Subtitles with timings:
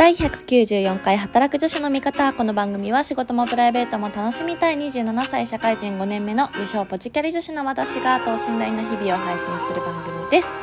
[0.00, 2.32] 第194回働く女子の味方。
[2.32, 10.54] この番組は仕事もプライベートも楽しみたい27歳社会人5年目の自称ポジキャリ女子の私が等身大の日々を配信する番組です。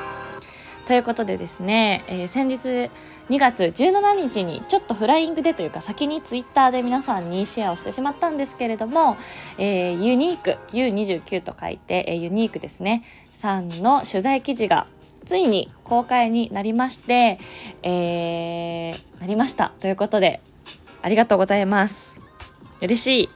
[0.88, 2.90] ということでですね、えー、先日
[3.30, 9.18] 2月17日にちょっとフライングでというか先にツイッターで皆さんにシェアをしてしまったんですけれども、
[9.60, 14.88] えー、ユニーク、U29 と書いて、えー、ユニークですね、さんの取材記事が
[15.28, 17.38] ついに公開になりまして、
[17.84, 19.74] えー、なりました。
[19.80, 20.42] ということで、
[21.02, 22.20] ありがとうございます。
[22.82, 23.30] 嬉しい。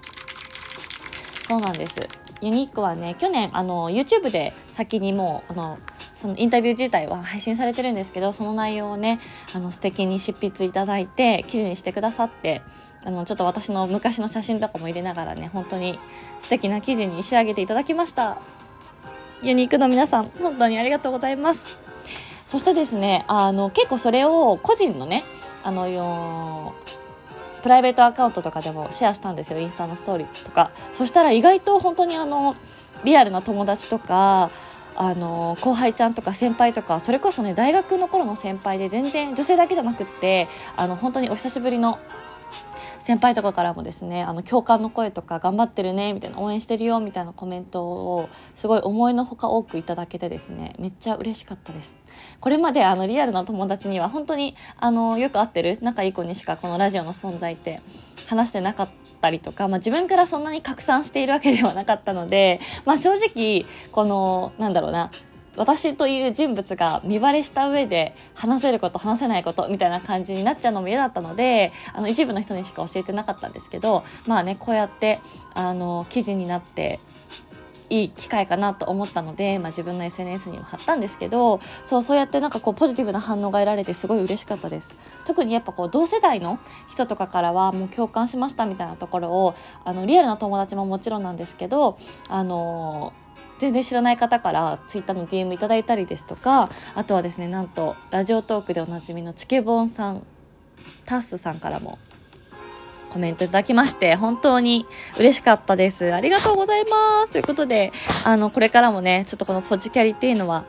[1.48, 2.00] そうなんです。
[2.40, 5.80] ユニークはね、去年、あの、YouTube で先にもう、あの、
[6.16, 9.20] そのインタビュー自体は配信されてるんですけど、その内容をね、
[9.54, 12.62] あの、素敵に執筆いただいて、記事にしてくださって、
[13.04, 16.00] あの、ちょっと私の昔の写真とかも入れながらね、本当に
[16.40, 18.42] 素敵な記事に仕上げていただきました。
[19.44, 21.81] ユニークの皆さん、本当にありがとうございます。
[22.52, 25.24] そしてですね、あの、結構それを個人のね、
[25.64, 26.74] あの、
[27.64, 30.72] プライベートアカウントとかでもシェアしたんですよ、インスタのストーリーとか。
[30.92, 32.58] そしたら意外と本当にあの、
[33.06, 34.52] リアルな友達とか、
[34.98, 41.98] あの後輩ちゃんとか先輩とかそれこそね大学の頃の先輩で全然女性だけじゃなくってあの本当にお久しぶりの
[43.02, 51.96] 先輩とかからもですねあの共感の声とか頑張ってるねみたいな応援してるよみたいなコメントをすごい思いのほか多くいただけてですねめっちゃ嬉しかったです。
[52.40, 57.82] これまであのリアルな友達には本当にあのよく会ってる仲いい子にしかこのラジオの存在って
[58.28, 65.12] 話してなかったりとか、まあ、自分からそんなに拡散しているわけではなかったので、まあ、正直このなんだろうな
[65.56, 75.20] 私という人物が見バレした上で話せること話せないことみたいな感じになっちゃうのも嫌だったのであの一部の人にしか教えてなかったんですけどまあねこうやって
[75.54, 77.00] あの記事になって
[77.92, 84.96] いい機会かなと思ったので、まあ、自分の SNS にも貼ったんですけどそうそうやってなんかこうポジティブな反応が得られてすごい嬉しかったです。
[85.26, 86.58] 特にやっぱこう同世代の
[86.88, 91.98] 人とかからはもう共感しましたみたいなところをあのリアルな友達ももちろんなんですけど
[92.30, 93.12] あの
[93.62, 100.26] 全然知らない方からツイッターの DM いただいたりですとかあとはですねなんとラジオトークでおなじみのチケボンさん
[101.06, 102.00] タッスさんからも
[103.12, 104.86] コメントいただきまして、本当に
[105.18, 106.14] 嬉しかったです。
[106.14, 107.32] ありがとうございます。
[107.34, 107.92] ということで、
[108.24, 110.64] あの、これからもね、ちょっとこのポジキャリっていうのは、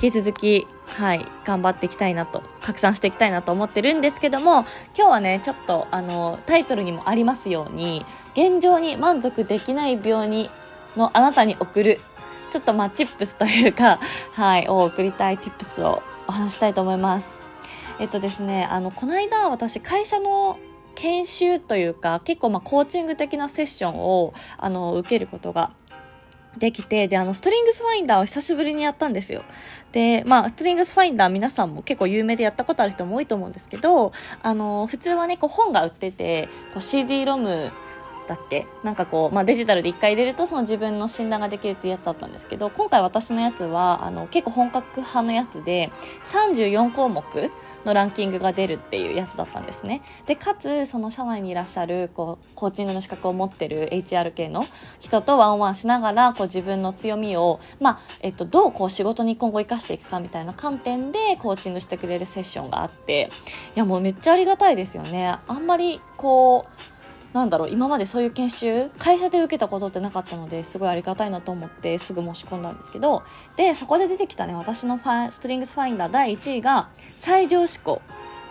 [0.00, 10.48] 引き続き、はい、頑張っていきたいなと、拡散していきたいなと思ってるんですけども、今日はね、ちょっと、あの、タイトルにもありますように、現状に満足できない病に、
[10.96, 12.00] のあなたに送る
[12.50, 14.00] ちょっとまあチップスというか、
[14.32, 17.40] はい、を送りたいティップスをお話したいと思います。
[17.98, 20.58] えっとですね、あの、この間私会社の
[20.94, 25.70] 研修というか、結構まあコーチング的なセッションを、あの、受けることが
[26.58, 29.44] できて、で、あの、ストリングスファインダーを久しぶりにやったんですよ。
[29.92, 34.12] で、まあ、ストリングスファインダー皆さんも結構有名でやったことある人も多いと思うんですけど、
[34.42, 37.70] あの、普通はね、こう本が売ってて、こう CD ロム
[38.30, 45.90] だっけなんかこう、まあ、デジタルで1回入れるとその自分の診断ができるっていうやつだったんですけど今回私のやつはあの結構本格派のやつで
[46.24, 47.24] 34項目
[47.84, 50.02] のランキングが出るっていうやつだったんですね。
[50.26, 54.64] でかつその社内にいらっしゃるこうコーチングの資格を持ってる HR 系の
[55.00, 63.30] 人とワンワンしながらこう自分の強みを、まあえっと、どうこう仕事に今後生かしていくかみたいな観点でコーチングしてくれるセッションがあって
[63.74, 65.36] いやもうめっちゃありがたいですよね。
[65.48, 66.99] あんまりこう
[67.32, 73.22] なんだろう今までそういう研修会社で受けたことってなかったのですごいありがたいなと思ってすぐ申し込んだんですけど
[73.56, 78.02] でそこで出てきたね私のファストリングスファインダー第1位が最上思考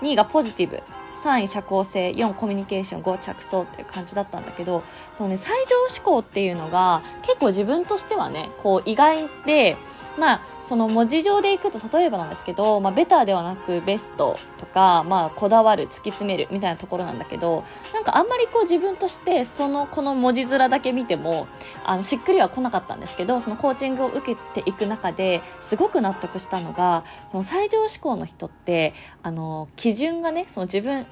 [0.02, 0.82] 2位がポジティブ。
[1.22, 2.12] 3位社交性。
[2.12, 4.84] 4コミュニケーション5着想っていう感じだったんだけど
[5.18, 9.76] このね最上思考っていうのが結構自分としてはねこう意外で
[10.20, 17.64] まあその文字上でいくと例えばなんですけど、まあ、ベターではなくベストとか、まあ、こだわる突き詰めるみたいなところなんだけど
[17.94, 21.48] なんかあんまりこう自分としてそのこの文字面だけ見ても
[21.86, 28.94] あのしっくりは来なかったんですけどそのコーチングを受けていく中ですごく納得したのがこの最上志向の人って
[29.24, 31.08] あの基準がねその自分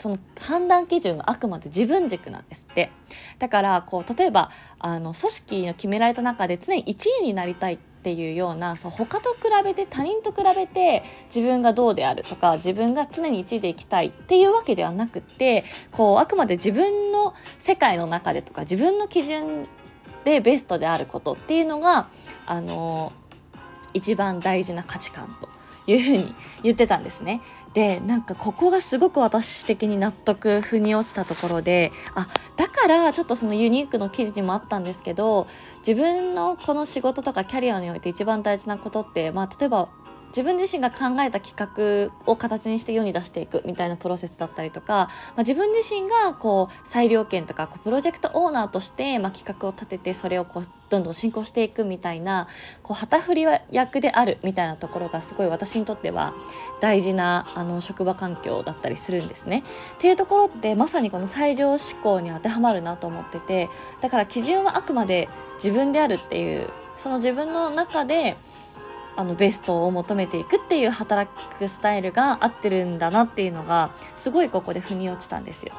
[0.00, 2.90] その判断基準があくまで自分軸なんですって。
[3.38, 19.66] だから、こう、例えば、あの、組織の決められた中で常に1位になりたいっっていうようなそう他と比べて他人と比べて自分がどうであるとか自分が常に1位でいきたいっていうわけではなくてこうあくまで自分の世界の中でとか自分の基準
[20.24, 22.08] でベストであることっていうのが
[22.46, 23.12] あの
[23.92, 25.59] 一番大事な価値観と。
[25.90, 27.42] いうふうに言ってたんですね。
[27.74, 35.46] で、なんかここがすごく私的に納得、腑に落ちたところで、あ、だからちょっとそのユニークの記事にもあったんですけど、
[35.86, 39.88] 自分のこの仕事とかキャリアにおいて一番大事なことって、まあ例えば
[40.30, 52.48] 自分自身が考えた企画を形にして世に出していくみたいなプロセスだったりとか、まあ、自分自身がこう裁量権とかこうプロジェクトオーナーとして、まあ、企画を立ててそれをこうどんどん進行していくみたいな
[52.82, 56.34] こう旗振り役であるみたいなところがすごい私にとっては
[56.80, 59.62] 大事なあの職場環境だったりするんですね。
[59.94, 63.68] っていうところってまさにこの最上志向に当てはまるなと思ってて
[64.00, 68.36] だから基準はあくまで自分であるっていうその自分の中で
[69.20, 75.74] あのベストを求めていくっていう働くスタイルが合ってるんだなっていうのがすごいここで腑に落ちたんですよ。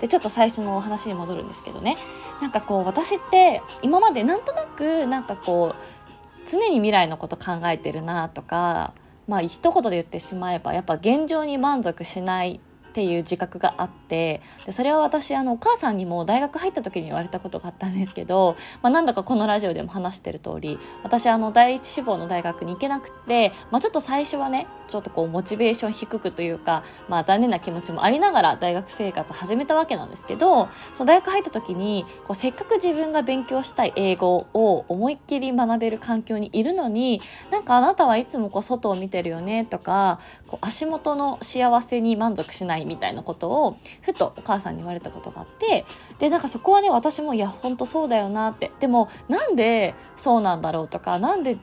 [0.00, 1.96] でちょっと最初のお話に戻るんですけどね
[2.40, 8.94] なんかこう私って今までなんとなくなんかこう常に未来のこと考えてるなとか
[9.28, 12.58] まあ一言で言ってしまえばやっぱ現状に満足しない
[12.92, 45.84] っていう自覚があってでそれは私あのお母さんにも大学入った時に言われたことがあったんですけど、まあ、何度かこのラジオでも話してる通り私あの第一志望の大学に行けなくて、まあ、ちょっと最初はねちょっとこうモチベーション低くというか、まあ、残念な気持ちもありながら大学生活始めたわけなんですけどその大学入った時にこうせっかく自分が勉強したい英語を思いっきり学べる環境にいるのになんかあなたはいつもこう外を見てるよねとかこう足元の幸せに満足しないみたいなことをふとお母さんに言われたことがあって
[46.18, 48.70] でなんかそこはね私もいや本当そうだよなって。
[48.80, 51.56] でもなんでそうなんだろうとかなんで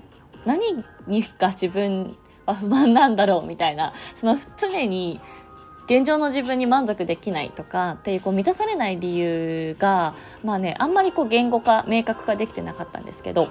[0.45, 5.19] 何にが自分は不満なんだろうみたいなその常に
[5.85, 10.13] 現状の自分に満足できないとかっていうこう満たされない理由が
[10.43, 13.49] まあねあんまりこう言語化明確化できてなかったんですけど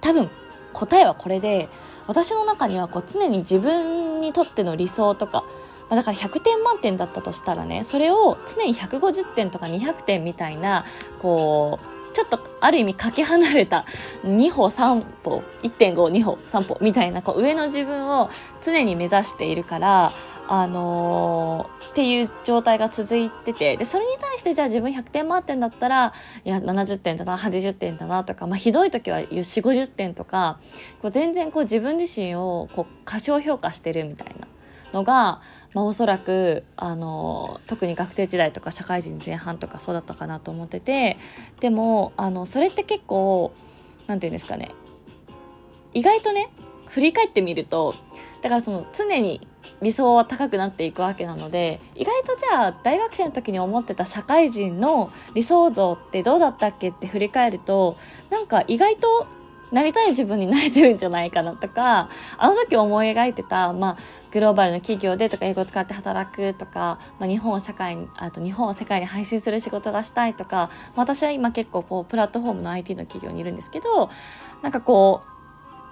[0.00, 0.28] 多分
[0.72, 1.68] 答えはこれで
[2.06, 5.44] 私の中にはこう常に自分にとっての理想とか
[5.90, 10.84] だから100点満点だったとしたらねそれを常に150点とか200点みたいな
[11.20, 13.84] こうちょっとある意味かけ離れた
[14.24, 20.12] 2歩3歩1.52歩3歩みたいなこう上の自分を常に目指しているから
[20.52, 26.12] あのー、っていう状態が続いてて、で、それに対してじゃあ自分100点満点だったら、
[26.44, 29.28] いや、70点だな、80点だなとか、まあ、ひどい時は4、
[29.62, 30.58] 50点とか、
[31.02, 34.48] こう全然こう自分自身をこう過小評価してるみたいな
[34.92, 35.40] のが、
[35.72, 41.16] まあ、おそらくあの特に学生時代とか社会人前半とかそうだったかなと思ってて
[41.60, 43.52] でもあのそれって結構
[44.06, 44.74] 何て言うんですかね
[45.94, 46.50] 意外とね
[46.88, 47.94] 振り返ってみると
[48.42, 49.46] だからその常に
[49.80, 57.96] 理想は高くなっていくわけなので意外とじゃあ大学生の時に思ってた社会人の理想像ってどうだったっけって振り返ると
[58.30, 59.26] なんか意外と
[59.72, 63.96] なりたい自分になれてるんじゃないかなとか、あの時思い描いてた、まあ、
[64.32, 74.10] グローバルの企業でとか、英語を使って働くとか、まあ、日本を社会に、あと日本を世界に配信する仕事がしたいとか、私は今結構こう、プラットフォームの IT の企業にいるんですけど、
[74.62, 75.30] なんかこう、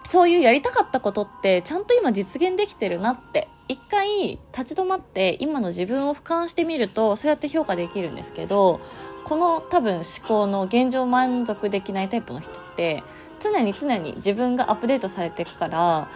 [0.06, 8.80] そういうやりたかったことって、ちゃんと今実現できてるなって、一回立ち止まって今の自分を俯瞰してみると、そうやって評価できるんですけど、
[9.24, 13.02] この多分思考の現状満足できないタイプの人って、
[13.40, 16.08] 常に常に自分がアップデートされていくから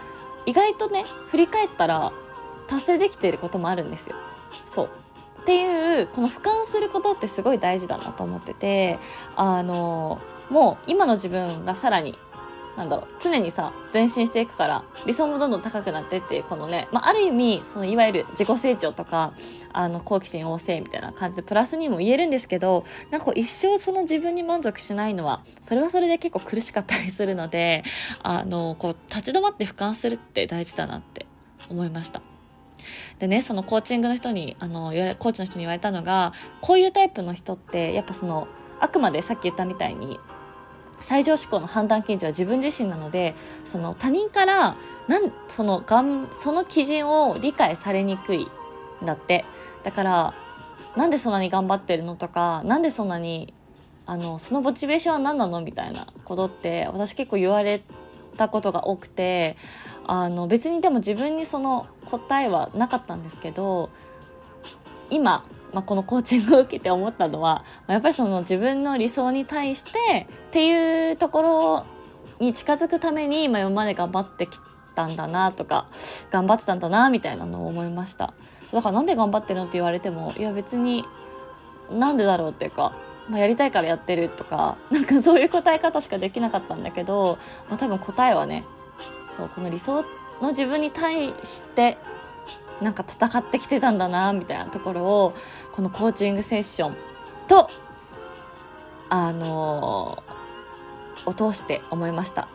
[0.46, 2.12] 意外とね振り返ったら
[2.66, 4.16] 達成できていることもあるんですよ。
[4.64, 4.88] そう。
[5.42, 8.98] っていうこの俯瞰することってすごい大事だなと思ってて
[9.34, 12.16] あのもう今の自分がさらに
[12.76, 19.34] なんだろう、常にさ、前進していくから、理想もどんどん高くなってっていう、このね、まあ、ある意味、その、いわゆる自己成長とか、
[19.72, 27.84] あの、好奇心旺盛みたいな感じで、プラスにも言えるんですけど、なんかこう、一生その自分に満足しないのは、それはそれで結構苦しかったりするので、
[28.22, 31.26] あの、こう、立ち止まって俯瞰するって大事だなって
[31.68, 32.22] 思いました。
[33.18, 38.48] でね、そのコーチングの人に、あの、コーチの人に言われたのが、こういうタイプの人って、やっぱその、
[38.80, 40.18] あくまでさっき言ったみたいに、
[41.02, 44.76] 最上志向の判断基準は自分自身なのでその他人から
[45.08, 48.48] なんそのがんその基準を理解されにくい
[49.02, 49.44] んだって。
[49.82, 50.34] だから
[50.96, 53.52] なんでそんなに頑張ってるのとかなんでそんなに
[54.06, 57.82] あのそのモチベーションは何なのみたいなことって私結構言われ
[58.36, 59.56] たことが多くて
[60.06, 63.90] あの別にでも自分にその答えはなかったんですけど
[65.10, 71.86] 今まあ、このコーチングを受けて思ったのは、まやっぱりその自分の理想に対してっていうところ
[72.40, 74.58] に近づくために、まあ、今まで頑張ってき
[74.94, 75.86] たんだなとか、
[76.30, 78.34] 頑張ってたんだなみたいなのを思いました。
[78.72, 81.04] だからなんで頑張ってるのって言われても、いや別に
[81.90, 82.92] なんでだろうっていうか、
[83.28, 87.38] まあ、やりたいからやってるとか、なんかそういう答え方しかできなかったんだけど、
[87.68, 88.64] まあ、多分答えはね、
[89.36, 90.04] そう、この理想
[90.40, 91.98] の自分に対して
[92.82, 95.34] なんか戦ってきてたんだなみたいなところを
[95.72, 96.96] このコーチングセッション
[97.48, 97.70] と
[99.08, 100.22] あの、
[101.26, 102.48] を通して思いました。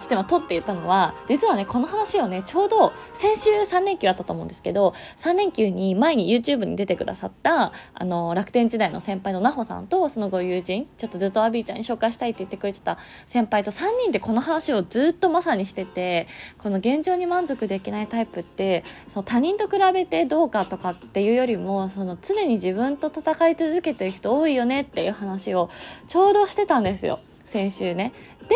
[0.00, 16.26] ちょっと今、とって言ったのは、実はね、この話をね、ちょうど、先週3連休あったと思うんですけど、3連休に前に YouTube に出てくださった、あの、楽天時代の先輩のなほさんと、そのご友人、ちょっとずっとアビーちゃんに紹介したいって言ってくれてた先輩と3人でこの話をずっとまさにしてて、
[16.58, 25.70] この現状に満足できないタイプって、その他人と比べてどうかとかっていうよりも、その常に自分と戦い続けてる人多いよねっていう話を
[26.06, 27.20] ちょうどしてたんですよ。
[27.44, 28.12] 先週ね。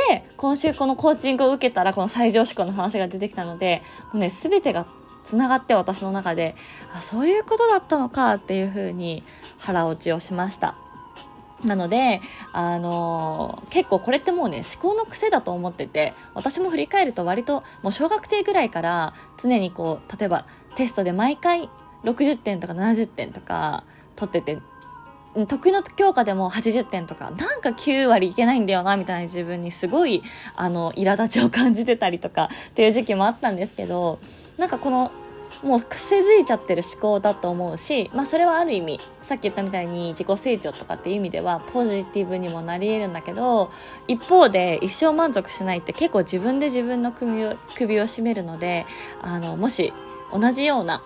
[0.08, 4.86] で、今週このコーチングを受けたら、この最上志向の話が出てきたので、もうね、すべてが
[5.24, 6.56] 繋がって私の中で、
[6.94, 9.24] あ、そういうことだったのかっていう風に
[9.58, 10.74] 腹落ちをしました。
[11.64, 12.20] なので、
[12.52, 21.68] あのー、結構これってもうね、思考の癖だと思ってて、私も振り返ると割ともう小学生ぐらいから常にこう、例えばテストで毎回
[22.04, 24.58] 60点とか70点とか取ってて、
[25.46, 30.22] 得意の教科でも80点とか、なんか9割いけないんだよな、みたいな自分にすごい、
[30.56, 34.18] あの、苛立ちを感じてたりとかっていう時期もあったんですけど、
[34.56, 35.12] なんかこの、
[35.62, 43.72] もう癖づいちゃってる思考だと思うし、まあそれはある意味、さっき言ったみたいに自己成長とかっていう意味ではポジティブにもなり得るんだけど、
[44.06, 48.86] 一方で一生満足しないって結構自分で自分の首を首を絞めるので、
[49.20, 49.92] あの、もし
[50.32, 51.02] 同じような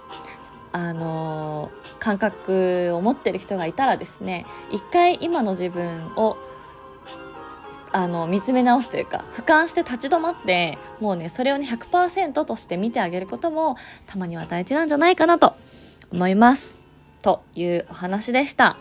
[0.72, 6.36] あの感覚を持ってる人がいたらですね一回今の自分を
[7.92, 13.76] あの見つめ直すというか俯瞰して立ち止まってもうねそれをね100%として見てあげることも
[14.06, 15.54] たまには大事なんじゃないかなと
[16.10, 16.78] 思います
[17.20, 18.76] というお話でした。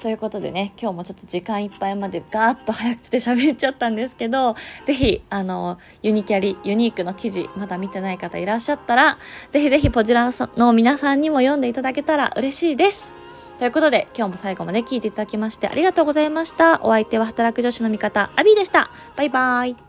[0.00, 9.18] ということでね、今日もちょっと時間いっぱいまでガーッと早口で喋っちゃったんですけど、ぜひ、あの、ユニキャリ、ユニークの記事、まだ見てない方いらっしゃったら、
[9.50, 13.12] ぜひぜひポジラの皆さんにも読んでいただけたら嬉しいです。
[13.58, 16.80] ということで、今日も最後まで聞いていただきましてありがとうございました。
[16.84, 18.90] お相手は働く女子の味方、アビーでした。
[19.16, 19.87] バイバーイ。